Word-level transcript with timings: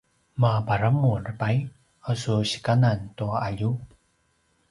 maparamur 0.43 1.23
pai 1.39 1.57
a 2.09 2.11
su 2.21 2.35
sikanan 2.51 2.99
tua 3.17 3.37
alju? 3.47 3.71